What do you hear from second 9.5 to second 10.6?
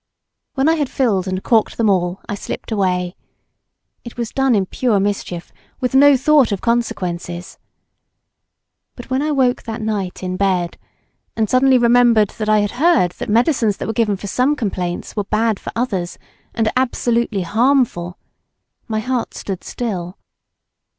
that night in